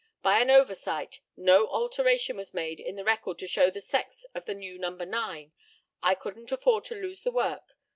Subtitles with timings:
[0.23, 4.45] By an oversight, no alteration was made in the record to show the sex of
[4.45, 4.89] the new No.
[4.89, 5.51] 9.
[6.01, 7.75] I couldn't afford to lose the work.